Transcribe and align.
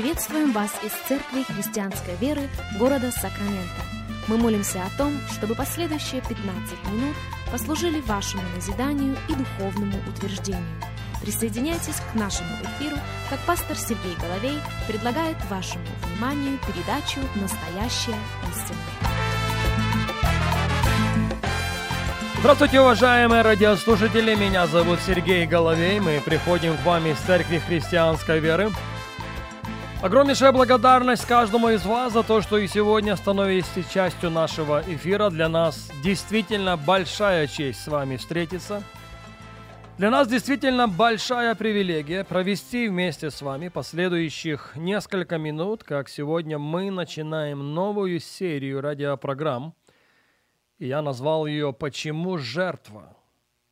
Приветствуем 0.00 0.52
вас 0.52 0.70
из 0.82 0.92
Церкви 1.08 1.42
Христианской 1.42 2.16
Веры 2.16 2.48
города 2.78 3.10
Сакраменто. 3.10 3.82
Мы 4.28 4.38
молимся 4.38 4.80
о 4.82 4.96
том, 4.96 5.12
чтобы 5.30 5.54
последующие 5.54 6.22
15 6.22 6.38
минут 6.90 7.14
послужили 7.52 8.00
вашему 8.00 8.42
назиданию 8.56 9.14
и 9.28 9.34
духовному 9.34 9.98
утверждению. 10.08 10.64
Присоединяйтесь 11.20 12.00
к 12.00 12.14
нашему 12.14 12.48
эфиру, 12.62 12.96
как 13.28 13.40
пастор 13.40 13.76
Сергей 13.76 14.16
Головей 14.22 14.58
предлагает 14.88 15.36
вашему 15.50 15.84
вниманию 16.02 16.58
передачу 16.66 17.20
«Настоящая 17.34 18.18
истина». 18.50 18.78
Здравствуйте, 22.38 22.80
уважаемые 22.80 23.42
радиослушатели! 23.42 24.34
Меня 24.34 24.66
зовут 24.66 25.00
Сергей 25.06 25.46
Головей. 25.46 26.00
Мы 26.00 26.22
приходим 26.24 26.78
к 26.78 26.86
вам 26.86 27.06
из 27.06 27.18
Церкви 27.18 27.58
Христианской 27.58 28.40
Веры. 28.40 28.70
Огромнейшая 30.02 30.52
благодарность 30.52 31.26
каждому 31.26 31.68
из 31.68 31.84
вас 31.84 32.12
за 32.12 32.22
то, 32.22 32.40
что 32.40 32.56
и 32.58 32.66
сегодня 32.66 33.16
становитесь 33.16 33.88
частью 33.92 34.30
нашего 34.30 34.82
эфира. 34.86 35.30
Для 35.30 35.48
нас 35.48 35.90
действительно 36.02 36.76
большая 36.76 37.46
честь 37.46 37.82
с 37.82 37.86
вами 37.86 38.16
встретиться. 38.16 38.82
Для 39.98 40.10
нас 40.10 40.28
действительно 40.28 40.88
большая 40.88 41.54
привилегия 41.54 42.24
провести 42.24 42.88
вместе 42.88 43.30
с 43.30 43.42
вами 43.42 43.68
последующих 43.68 44.72
несколько 44.74 45.36
минут, 45.36 45.84
как 45.84 46.08
сегодня 46.08 46.58
мы 46.58 46.90
начинаем 46.90 47.74
новую 47.74 48.20
серию 48.20 48.80
радиопрограмм– 48.80 49.74
и 50.80 50.86
я 50.86 51.02
назвал 51.02 51.46
ее 51.46 51.72
«Почему 51.72 52.38
жертва 52.38 53.14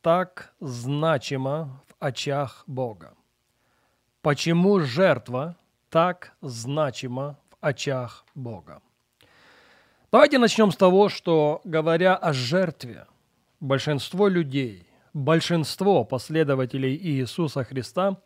так 0.01 0.53
значима 0.59 1.81
в 1.87 1.95
очах 1.99 2.63
Бога?» 2.67 3.15
Почему 4.21 4.79
жертва 4.79 5.55
так 5.89 6.33
значима 6.41 7.37
в 7.49 7.55
очах 7.61 8.25
Бога? 8.35 8.81
Давайте 10.11 10.39
начнем 10.39 10.71
с 10.71 10.75
того, 10.77 11.09
что, 11.09 11.61
говоря 11.63 12.15
о 12.15 12.33
жертве, 12.33 13.05
большинство 13.59 14.27
людей, 14.27 14.87
большинство 15.13 16.03
последователей 16.03 16.95
Иисуса 16.95 17.63
Христа 17.63 18.21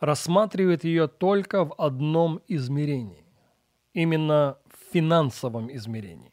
рассматривает 0.00 0.84
ее 0.84 1.08
только 1.08 1.64
в 1.64 1.74
одном 1.78 2.40
измерении, 2.48 3.24
именно 3.94 4.58
в 4.66 4.92
финансовом 4.92 5.74
измерении. 5.74 6.32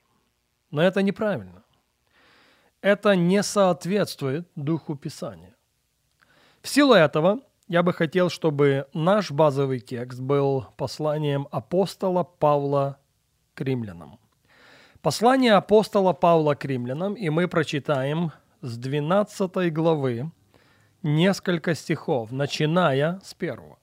Но 0.71 0.81
это 0.81 1.01
неправильно 1.01 1.61
это 2.81 3.15
не 3.15 3.43
соответствует 3.43 4.47
Духу 4.55 4.95
Писания. 4.95 5.55
В 6.61 6.67
силу 6.67 6.93
этого 6.93 7.39
я 7.71 7.83
бы 7.83 7.93
хотел, 7.93 8.29
чтобы 8.29 8.87
наш 8.93 9.31
базовый 9.31 9.79
текст 9.79 10.19
был 10.19 10.65
посланием 10.75 11.47
апостола 11.51 12.23
Павла 12.23 12.97
к 13.53 13.61
римлянам. 13.61 14.19
Послание 15.01 15.53
апостола 15.53 16.11
Павла 16.11 16.53
к 16.55 16.65
римлянам, 16.65 17.13
и 17.13 17.29
мы 17.29 17.47
прочитаем 17.47 18.33
с 18.59 18.77
12 18.77 19.71
главы 19.71 20.31
несколько 21.01 21.73
стихов, 21.73 22.33
начиная 22.33 23.21
с 23.23 23.33
первого. 23.33 23.79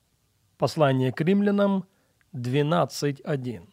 Послание 0.59 1.11
к 1.11 1.23
римлянам 1.23 1.87
12.1. 2.35 3.69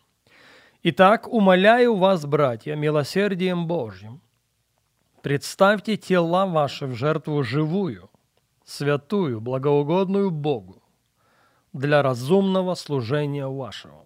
«Итак, 0.83 1.27
умоляю 1.27 1.93
вас, 1.97 2.25
братья, 2.25 2.75
милосердием 2.75 3.67
Божьим, 3.67 4.21
Представьте 5.21 5.97
тела 5.97 6.45
ваши 6.45 6.85
в 6.85 6.93
жертву 6.93 7.43
живую, 7.43 8.11
святую, 8.65 9.39
благоугодную 9.39 10.31
Богу, 10.31 10.81
для 11.71 12.01
разумного 12.01 12.75
служения 12.75 13.47
вашего. 13.47 14.05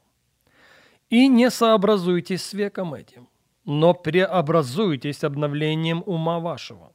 И 1.09 1.28
не 1.28 1.50
сообразуйтесь 1.50 2.44
с 2.44 2.53
веком 2.53 2.94
этим, 2.94 3.30
но 3.66 3.94
преобразуйтесь 3.94 5.24
обновлением 5.24 6.03
ума 6.06 6.40
вашего, 6.40 6.92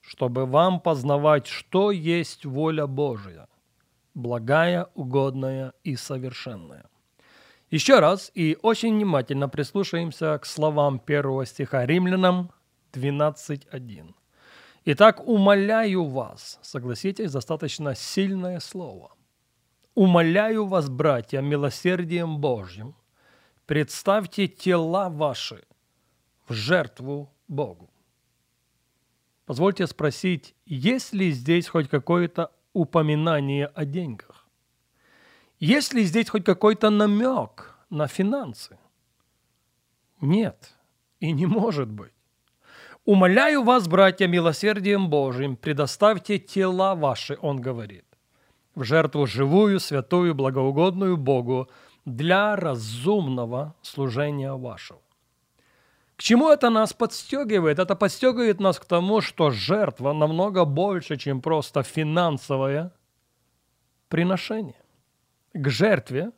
чтобы 0.00 0.46
вам 0.46 0.80
познавать, 0.80 1.46
что 1.46 1.90
есть 1.90 2.44
воля 2.44 2.86
Божия, 2.86 3.48
благая, 4.14 4.88
угодная 4.94 5.72
и 5.82 5.96
совершенная. 5.96 6.84
Еще 7.70 7.98
раз 7.98 8.30
и 8.34 8.56
очень 8.62 8.94
внимательно 8.94 9.48
прислушаемся 9.48 10.38
к 10.38 10.46
словам 10.46 11.00
первого 11.00 11.44
стиха 11.46 11.84
римлянам, 11.84 12.52
12.1. 12.92 14.15
Итак, 14.88 15.26
умоляю 15.26 16.04
вас, 16.04 16.60
согласитесь, 16.62 17.32
достаточно 17.32 17.96
сильное 17.96 18.60
слово. 18.60 19.10
Умоляю 19.96 20.64
вас, 20.66 20.88
братья, 20.88 21.40
милосердием 21.40 22.38
Божьим, 22.38 22.94
представьте 23.66 24.46
тела 24.46 25.08
ваши 25.08 25.64
в 26.46 26.52
жертву 26.52 27.34
Богу. 27.48 27.90
Позвольте 29.44 29.88
спросить, 29.88 30.54
есть 30.66 31.12
ли 31.12 31.32
здесь 31.32 31.66
хоть 31.66 31.88
какое-то 31.88 32.52
упоминание 32.72 33.66
о 33.66 33.84
деньгах? 33.84 34.46
Есть 35.58 35.94
ли 35.94 36.04
здесь 36.04 36.28
хоть 36.28 36.44
какой-то 36.44 36.90
намек 36.90 37.76
на 37.90 38.06
финансы? 38.06 38.78
Нет, 40.20 40.76
и 41.18 41.32
не 41.32 41.46
может 41.46 41.90
быть. 41.90 42.15
«Умоляю 43.06 43.62
вас, 43.62 43.86
братья, 43.86 44.26
милосердием 44.26 45.08
Божиим, 45.08 45.54
предоставьте 45.54 46.40
тела 46.40 46.96
ваши», 46.96 47.38
он 47.40 47.60
говорит, 47.60 48.04
«в 48.74 48.82
жертву 48.82 49.26
живую, 49.26 49.78
святую, 49.78 50.34
благоугодную 50.34 51.16
Богу 51.16 51.68
для 52.04 52.56
разумного 52.56 53.76
служения 53.80 54.52
вашего». 54.52 54.98
К 56.16 56.22
чему 56.22 56.50
это 56.50 56.68
нас 56.68 56.92
подстегивает? 56.92 57.78
Это 57.78 57.94
подстегивает 57.94 58.58
нас 58.58 58.80
к 58.80 58.84
тому, 58.86 59.20
что 59.20 59.52
жертва 59.52 60.12
намного 60.12 60.64
больше, 60.64 61.16
чем 61.16 61.40
просто 61.40 61.84
финансовое 61.84 62.92
приношение. 64.08 64.82
К 65.54 65.68
жертве 65.68 66.32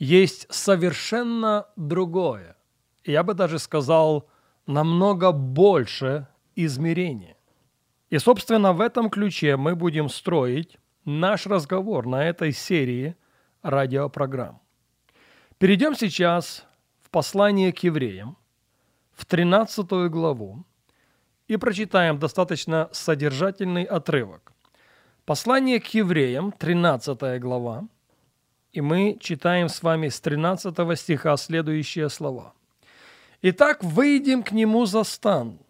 есть 0.00 0.52
совершенно 0.52 1.66
другое. 1.76 2.56
Я 3.04 3.22
бы 3.22 3.34
даже 3.34 3.60
сказал– 3.60 4.28
намного 4.70 5.32
больше 5.32 6.28
измерения. 6.54 7.36
И, 8.08 8.18
собственно, 8.18 8.72
в 8.72 8.80
этом 8.80 9.10
ключе 9.10 9.56
мы 9.56 9.74
будем 9.74 10.08
строить 10.08 10.78
наш 11.04 11.46
разговор 11.46 12.06
на 12.06 12.24
этой 12.24 12.52
серии 12.52 13.16
радиопрограмм. 13.62 14.60
Перейдем 15.58 15.94
сейчас 15.94 16.64
в 17.02 17.10
послание 17.10 17.72
к 17.72 17.78
евреям, 17.80 18.36
в 19.12 19.26
13 19.26 19.86
главу, 20.08 20.64
и 21.48 21.56
прочитаем 21.56 22.18
достаточно 22.18 22.88
содержательный 22.92 23.84
отрывок. 23.84 24.52
Послание 25.24 25.80
к 25.80 25.86
евреям, 25.88 26.52
13 26.52 27.40
глава, 27.40 27.88
и 28.72 28.80
мы 28.80 29.18
читаем 29.20 29.68
с 29.68 29.82
вами 29.82 30.08
с 30.08 30.20
13 30.20 30.98
стиха 30.98 31.36
следующие 31.36 32.08
слова– 32.08 32.54
Итак, 33.42 33.82
выйдем 33.82 34.42
к 34.42 34.52
нему 34.52 34.84
за 34.84 35.02
стан, 35.02 35.60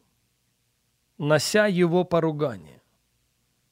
нося 1.19 1.69
его 1.69 2.03
поругание, 2.03 2.83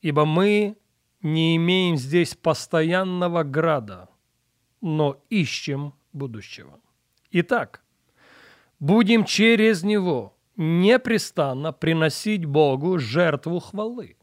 ибо 0.03 0.25
мы 0.25 0.77
не 1.21 1.57
имеем 1.57 1.97
здесь 1.97 2.37
постоянного 2.37 3.43
града, 3.43 4.09
но 4.81 5.21
ищем 5.31 5.95
будущего. 6.13 6.79
Итак, 7.33 7.83
будем 8.79 9.25
через 9.25 9.83
него 9.83 10.37
непрестанно 10.55 11.73
приносить 11.73 12.45
Богу 12.45 13.01
жертву 13.01 13.59
хвалы, 13.59 14.17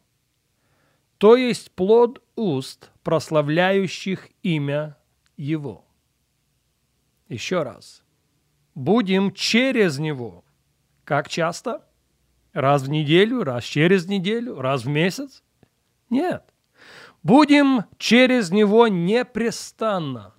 то 1.17 1.35
есть 1.35 1.69
плод 1.71 2.23
уст, 2.37 2.91
прославляющих 3.03 4.29
имя 4.41 4.95
Его. 5.35 5.83
Еще 7.27 7.61
раз– 7.63 8.01
будем 8.75 9.33
через 9.33 9.97
него. 9.97 10.43
Как 11.03 11.29
часто? 11.29 11.87
Раз 12.53 12.83
в 12.83 12.89
неделю, 12.89 13.43
раз 13.43 13.63
через 13.63 14.07
неделю, 14.07 14.61
раз 14.61 14.85
в 14.85 14.89
месяц? 14.89 15.43
Нет. 16.09 16.43
Будем 17.23 17.85
через 17.97 18.51
него 18.51 18.87
непрестанно 18.87 20.35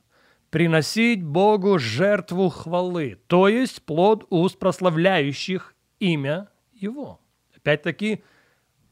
приносить 0.51 1.23
Богу 1.23 1.79
жертву 1.79 2.49
хвалы, 2.49 3.19
то 3.27 3.49
есть 3.49 3.83
плод 3.83 4.27
уст 4.31 4.59
прославляющих 4.59 5.75
имя 5.99 6.49
Его. 6.73 7.21
Опять-таки, 7.55 8.23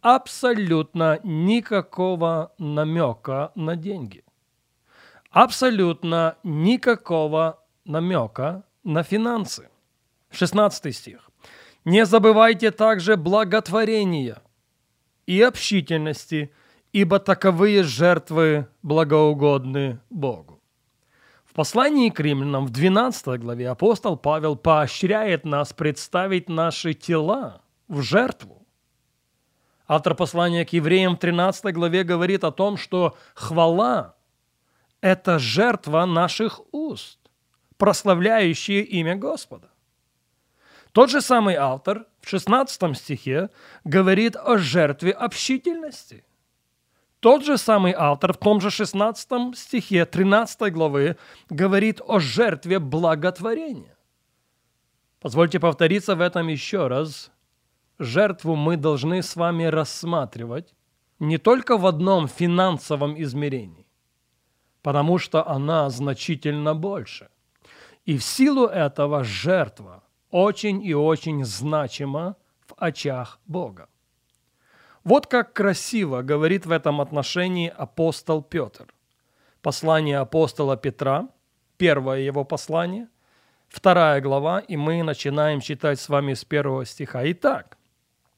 абсолютно 0.00 1.20
никакого 1.23 2.52
намека 2.58 3.52
на 3.55 3.76
деньги. 3.76 4.25
Абсолютно 5.31 6.37
никакого 6.43 7.64
намека 7.85 8.64
на 8.85 9.03
финансы. 9.03 9.69
16 10.31 10.95
стих. 10.95 11.31
«Не 11.85 12.07
забывайте 12.07 12.71
также 12.71 13.17
благотворения 13.17 14.43
и 15.27 15.41
общительности, 15.43 16.53
ибо 16.93 17.19
таковые 17.19 17.83
жертвы 17.83 18.69
благоугодны 18.83 20.01
Богу». 20.11 20.61
В 21.45 21.53
послании 21.53 22.11
к 22.11 22.19
римлянам 22.21 22.67
в 22.67 22.71
12 22.71 23.41
главе 23.41 23.69
апостол 23.69 24.17
Павел 24.17 24.57
поощряет 24.57 25.45
нас 25.45 25.73
представить 25.73 26.49
наши 26.49 26.95
тела 26.95 27.63
в 27.87 28.03
жертву. 28.03 28.67
Автор 29.87 30.15
послания 30.15 30.65
к 30.65 30.73
евреям 30.73 31.17
в 31.17 31.21
13 31.21 31.73
главе 31.75 32.03
говорит 32.03 32.43
о 32.43 32.51
том, 32.51 32.77
что 32.77 33.17
хвала– 33.35 34.17
это 35.01 35.39
жертва 35.39 36.07
наших 36.07 36.63
уст, 36.73 37.19
прославляющие 37.85 38.83
имя 38.83 39.15
Господа. 39.15 39.69
Тот 40.93 41.11
же 41.11 41.21
самый 41.21 41.55
автор 41.55 42.07
в 42.23 42.29
16 42.29 42.97
стихе 42.97 43.51
говорит 43.85 44.37
о 44.37 44.57
жертве 44.57 45.13
общительности– 45.13 46.25
тот 47.21 47.43
же 47.45 47.57
самый 47.59 47.95
автор 47.97 48.33
в 48.33 48.37
том 48.37 48.61
же 48.61 48.71
16 48.71 49.57
стихе 49.57 50.05
13 50.05 50.73
главы 50.73 51.17
говорит 51.49 52.03
о 52.07 52.21
жертве 52.21 52.79
благотворения. 52.79 53.97
Позвольте 55.21 55.59
повториться 55.59 56.17
в 56.17 56.21
этом 56.21 56.49
еще 56.49 56.87
раз. 56.87 57.33
Жертву 57.99 58.57
мы 58.57 58.77
должны 58.77 59.23
с 59.23 59.37
вами 59.37 59.65
рассматривать 59.65 60.75
не 61.19 61.39
только 61.39 61.79
в 61.79 61.87
одном 61.87 62.29
финансовом 62.29 63.19
измерении, 63.23 63.87
потому 64.83 65.19
что 65.19 65.49
она 65.49 65.89
значительно 65.89 66.75
больше. 66.75 67.29
И 68.05 68.19
в 68.19 68.25
силу 68.25 68.67
этого 68.67 69.25
жертва 69.25 70.03
очень 70.31 70.83
и 70.85 70.95
очень 70.95 71.45
значима 71.45 72.37
в 72.67 72.75
очах 72.77 73.39
Бога. 73.47 73.89
Вот 75.05 75.27
как 75.27 75.53
красиво 75.53 76.23
говорит 76.23 76.67
в 76.67 76.71
этом 76.71 77.01
отношении 77.01 77.69
апостол 77.69 78.43
Петр. 78.43 78.87
Послание 79.62 80.19
апостола 80.19 80.77
Петра, 80.77 81.29
первое 81.77 82.21
его 82.21 82.45
послание, 82.45 83.09
вторая 83.69 84.21
глава, 84.21 84.61
и 84.61 84.77
мы 84.77 85.03
начинаем 85.03 85.61
читать 85.61 86.00
с 86.00 86.09
вами 86.09 86.35
с 86.35 86.45
первого 86.45 86.85
стиха. 86.85 87.31
Итак, 87.33 87.79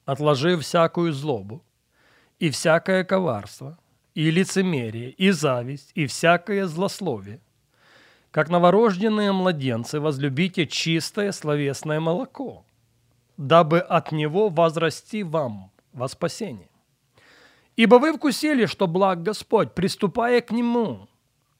отложив 0.05 0.61
всякую 0.61 1.11
злобу 1.13 1.63
и 2.39 2.49
всякое 2.49 3.03
коварство, 3.03 3.77
и 4.13 4.31
лицемерие, 4.31 5.11
и 5.11 5.31
зависть, 5.31 5.91
и 5.93 6.05
всякое 6.07 6.65
злословие, 6.65 7.41
как 8.37 8.49
новорожденные 8.49 9.31
младенцы, 9.31 9.99
возлюбите 9.99 10.67
чистое 10.67 11.31
словесное 11.31 11.99
молоко, 11.99 12.63
дабы 13.35 13.79
от 13.79 14.11
него 14.11 14.49
возрасти 14.49 15.23
вам– 15.23 15.71
во 15.91 16.07
спасение. 16.07 16.69
Ибо 17.75 17.95
вы 17.95 18.13
вкусили, 18.13 18.67
что 18.67 18.85
благ 18.85 19.23
Господь, 19.23 19.73
приступая 19.73 20.41
к 20.41 20.51
Нему, 20.51 21.07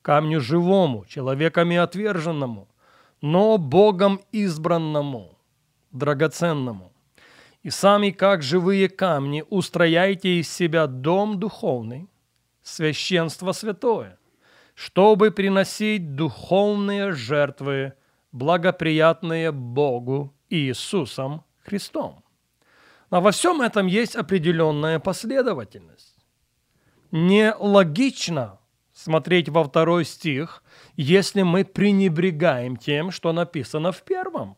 камню 0.04 0.40
живому, 0.40 1.06
человеками 1.08 1.78
отверженному, 1.78 2.68
но 3.22 3.58
Богом 3.58 4.22
избранному, 4.32 5.36
драгоценному. 5.92 6.92
И 7.64 7.72
сами, 7.72 8.12
как 8.12 8.44
живые 8.44 8.88
камни, 8.88 9.44
устрояйте 9.50 10.40
из 10.40 10.54
себя 10.54 10.86
дом 10.86 11.40
духовный, 11.40 12.08
священство 12.62 13.52
святое, 13.52 14.17
чтобы 14.78 15.32
приносить 15.32 16.14
духовные 16.14 17.12
жертвы, 17.12 17.94
благоприятные 18.32 19.52
Богу 19.52 20.36
Иисусом 20.50 21.44
Христом. 21.66 22.24
Но 23.10 23.20
во 23.20 23.32
всем 23.32 23.62
этом 23.62 23.88
есть 23.88 24.16
определенная 24.16 25.00
последовательность. 25.00 26.24
Нелогично 27.10 28.60
смотреть 28.94 29.50
во 29.50 29.64
второй 29.64 30.06
стих, 30.06 30.64
если 30.96 31.42
мы 31.42 31.66
пренебрегаем 31.66 32.78
тем, 32.78 33.10
что 33.10 33.34
написано 33.34 33.92
в 33.92 34.04
первом. 34.04 34.58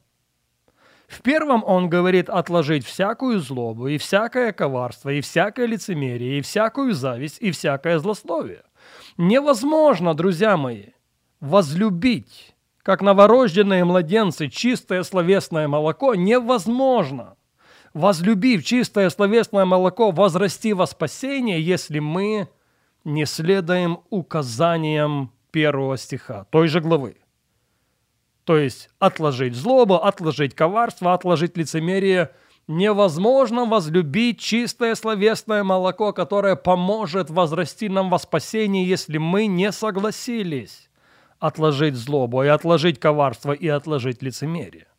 В 1.07 1.21
первом 1.21 1.63
он 1.63 1.89
говорит 1.89 2.29
отложить 2.29 2.85
всякую 2.85 3.39
злобу, 3.39 3.87
и 3.87 3.97
всякое 3.97 4.51
коварство, 4.51 5.11
и 5.11 5.21
всякое 5.21 5.65
лицемерие, 5.65 6.39
и 6.39 6.41
всякую 6.41 6.93
зависть, 6.93 7.37
и 7.39 7.51
всякое 7.51 7.99
злословие. 7.99 8.63
Невозможно, 9.19 10.15
друзья 10.15 10.57
мои, 10.57 10.85
возлюбить, 11.39 12.55
как 12.81 13.01
новорожденные 13.01 13.85
младенцы, 13.85 14.47
чистое 14.47 15.03
словесное 15.03 15.67
молоко 15.67 16.15
невозможно– 16.15 17.35
возлюбив 17.93 18.63
чистое 18.63 19.09
словесное 19.09 19.65
молоко, 19.65 20.11
возрасти 20.11 20.73
во 20.73 20.85
спасение, 20.85 21.61
если 21.61 21.99
мы 21.99 22.47
не 23.03 23.25
следуем 23.25 23.99
указаниям 24.09 25.31
первого 25.51 25.97
стиха 25.97 26.45
той 26.45 26.67
же 26.67 26.81
главы. 26.81 27.17
То 28.43 28.57
есть 28.57 28.89
отложить 28.99 29.55
злобу, 29.55 29.95
отложить 29.95 30.55
коварство, 30.55 31.13
отложить 31.13 31.57
лицемерие. 31.57 32.31
Невозможно 32.69 33.65
возлюбить 33.65 34.39
чистое 34.39 34.95
словесное 34.95 35.63
молоко, 35.63 36.13
которое 36.13 36.55
поможет 36.55 37.29
возрасти 37.29 37.89
нам 37.89 38.09
во 38.09 38.19
спасение, 38.19 38.87
если 38.87 39.17
мы 39.17 39.47
не 39.47 39.71
согласились 39.71 40.89
отложить 41.39 41.95
злобу 41.95 42.43
и 42.43 42.47
отложить 42.47 42.99
коварство 42.99 43.51
и 43.51 43.67
отложить 43.67 44.21
лицемерие 44.21 44.89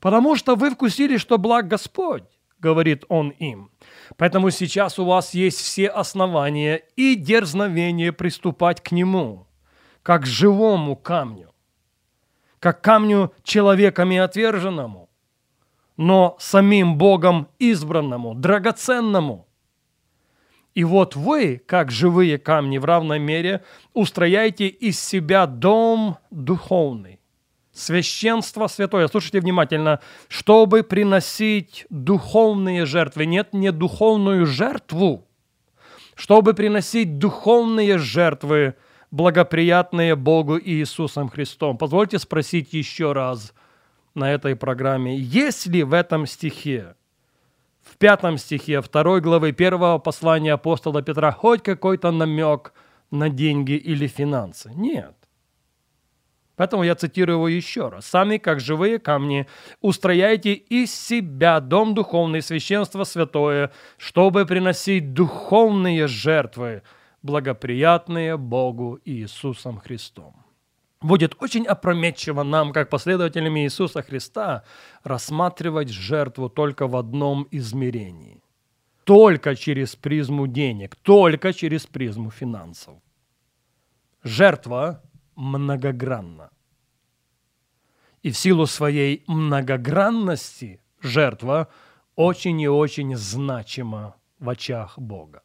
потому 0.00 0.34
что 0.34 0.56
вы 0.56 0.70
вкусили, 0.70 1.18
что 1.18 1.38
благ 1.38 1.68
Господь, 1.68 2.24
говорит 2.58 3.04
он 3.08 3.30
им. 3.30 3.70
Поэтому 4.16 4.50
сейчас 4.50 4.98
у 4.98 5.04
вас 5.04 5.34
есть 5.34 5.58
все 5.60 5.88
основания 5.88 6.82
и 6.96 7.14
дерзновение 7.14 8.12
приступать 8.12 8.82
к 8.82 8.90
Нему, 8.90 9.46
как 10.02 10.26
живому 10.26 10.96
камню, 10.96 11.54
как 12.58 12.80
камню 12.80 13.32
человеками 13.42 14.16
отверженному, 14.16 15.09
но 16.00 16.34
самим 16.40 16.96
Богом 16.96 17.48
избранному, 17.58 18.34
драгоценному. 18.34 19.46
И 20.74 20.82
вот 20.82 21.14
вы, 21.14 21.62
как 21.66 21.90
живые 21.90 22.38
камни 22.38 22.78
в 22.78 22.86
равной 22.86 23.18
мере, 23.18 23.62
устрояете 23.92 24.66
из 24.68 24.98
себя 24.98 25.44
дом 25.44 26.16
духовный, 26.30 27.20
священство 27.72 28.66
святое, 28.66 29.08
слушайте 29.08 29.40
внимательно, 29.40 30.00
чтобы 30.28 30.84
приносить 30.84 31.84
духовные 31.90 32.86
жертвы, 32.86 33.26
нет, 33.26 33.52
не 33.52 33.70
духовную 33.70 34.46
жертву, 34.46 35.28
чтобы 36.14 36.54
приносить 36.54 37.18
духовные 37.18 37.98
жертвы, 37.98 38.74
благоприятные 39.10 40.16
Богу 40.16 40.56
и 40.56 40.76
Иисусом 40.76 41.28
Христом. 41.28 41.76
Позвольте 41.76 42.18
спросить 42.18 42.72
еще 42.72 43.12
раз 43.12 43.52
на 44.14 44.32
этой 44.32 44.56
программе, 44.56 45.16
есть 45.16 45.66
ли 45.66 45.82
в 45.82 45.92
этом 45.92 46.26
стихе, 46.26 46.94
в 47.82 47.96
пятом 47.96 48.38
стихе 48.38 48.80
второй 48.82 49.20
главы 49.20 49.52
первого 49.52 49.98
послания 49.98 50.52
апостола 50.52 51.02
Петра 51.02 51.32
хоть 51.32 51.62
какой-то 51.62 52.10
намек 52.10 52.72
на 53.10 53.28
деньги 53.28 53.72
или 53.72 54.06
финансы? 54.06 54.70
Нет. 54.74 55.14
Поэтому 56.60 56.82
я 56.82 56.94
цитирую 56.94 57.36
его 57.36 57.48
еще 57.48 57.88
раз. 57.88 58.04
«Сами, 58.04 58.36
как 58.36 58.60
живые 58.60 58.98
камни, 58.98 59.46
устрояйте 59.80 60.52
из 60.52 60.94
себя 60.94 61.58
дом 61.58 61.94
духовный, 61.94 62.42
священство 62.42 63.04
святое, 63.04 63.72
чтобы 63.96 64.44
приносить 64.44 65.14
духовные 65.14 66.06
жертвы, 66.06 66.82
благоприятные 67.22 68.36
Богу 68.36 69.00
Иисусом 69.06 69.78
Христом». 69.78 70.49
Будет 71.02 71.34
очень 71.40 71.66
опрометчиво 71.66 72.42
нам, 72.42 72.72
как 72.72 72.90
последователям 72.90 73.56
Иисуса 73.58 74.02
Христа, 74.02 74.64
рассматривать 75.02 75.88
жертву 75.88 76.50
только 76.50 76.86
в 76.86 76.94
одном 76.94 77.48
измерении. 77.50 78.42
Только 79.04 79.56
через 79.56 79.96
призму 79.96 80.46
денег, 80.46 80.96
только 80.96 81.54
через 81.54 81.86
призму 81.86 82.30
финансов. 82.30 82.96
Жертва 84.22 85.02
многогранна. 85.36 86.50
И 88.22 88.30
в 88.30 88.36
силу 88.36 88.66
своей 88.66 89.24
многогранности 89.26 90.82
жертва 91.00 91.68
очень 92.14 92.60
и 92.60 92.68
очень 92.68 93.16
значима 93.16 94.16
в 94.38 94.50
очах 94.50 94.98
Бога. 94.98 95.42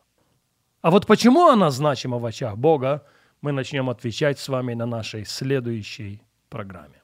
А 0.81 0.91
вот 0.91 1.07
почему 1.07 1.47
она 1.47 1.71
значима 1.71 2.19
в 2.19 2.25
очах 2.25 2.57
Бога, 2.57 3.05
мы 3.41 3.51
начнем 3.51 3.89
отвечать 3.89 4.39
с 4.39 4.47
вами 4.49 4.73
на 4.73 4.85
нашей 4.85 5.25
следующей 5.25 6.21
программе. 6.49 7.01